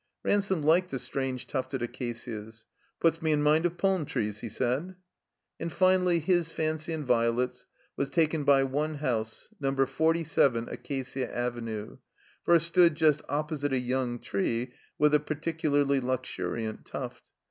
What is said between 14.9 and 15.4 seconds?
with a